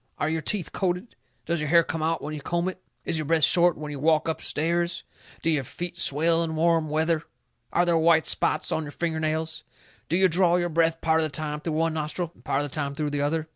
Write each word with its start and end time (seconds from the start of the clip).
Are 0.17 0.31
your 0.31 0.41
teeth 0.41 0.71
coated? 0.71 1.15
Does 1.45 1.59
your 1.59 1.69
hair 1.69 1.83
come 1.83 2.01
out 2.01 2.23
when 2.23 2.33
you 2.33 2.41
comb 2.41 2.67
it? 2.67 2.81
Is 3.05 3.19
your 3.19 3.25
breath 3.25 3.43
short 3.43 3.77
when 3.77 3.91
you 3.91 3.99
walk 3.99 4.27
up 4.27 4.41
stairs? 4.41 5.03
Do 5.43 5.51
your 5.51 5.63
feet 5.63 5.95
swell 5.95 6.43
in 6.43 6.55
warm 6.55 6.89
weather? 6.89 7.21
Are 7.71 7.85
there 7.85 7.99
white 7.99 8.25
spots 8.25 8.71
on 8.71 8.81
your 8.81 8.91
finger 8.93 9.19
nails? 9.19 9.63
Do 10.09 10.17
you 10.17 10.27
draw 10.27 10.55
your 10.55 10.69
breath 10.69 11.01
part 11.01 11.19
of 11.19 11.25
the 11.25 11.29
time 11.29 11.59
through 11.61 11.73
one 11.73 11.93
nostril 11.93 12.31
and 12.33 12.43
part 12.43 12.63
of 12.63 12.69
the 12.71 12.73
time 12.73 12.95
through 12.95 13.11
the 13.11 13.21
other? 13.21 13.47